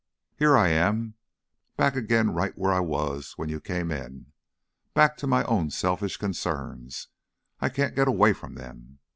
[0.35, 1.13] Here I am,
[1.77, 4.31] back again right where I was when you came in;
[4.95, 7.09] back to my own selfish concerns.
[7.59, 8.97] I can't get away from them.